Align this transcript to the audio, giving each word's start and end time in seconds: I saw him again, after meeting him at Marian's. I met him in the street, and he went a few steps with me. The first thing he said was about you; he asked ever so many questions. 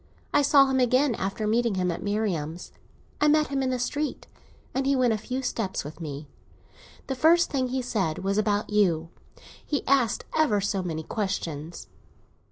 I 0.33 0.41
saw 0.41 0.65
him 0.65 0.79
again, 0.79 1.13
after 1.13 1.45
meeting 1.45 1.75
him 1.75 1.91
at 1.91 2.01
Marian's. 2.01 2.71
I 3.21 3.27
met 3.27 3.49
him 3.49 3.61
in 3.61 3.69
the 3.69 3.77
street, 3.77 4.25
and 4.73 4.87
he 4.87 4.95
went 4.95 5.13
a 5.13 5.17
few 5.19 5.43
steps 5.43 5.83
with 5.83 6.01
me. 6.01 6.27
The 7.05 7.13
first 7.13 7.51
thing 7.51 7.67
he 7.67 7.83
said 7.83 8.23
was 8.23 8.39
about 8.39 8.71
you; 8.71 9.09
he 9.63 9.85
asked 9.85 10.25
ever 10.35 10.59
so 10.59 10.81
many 10.81 11.03
questions. 11.03 11.87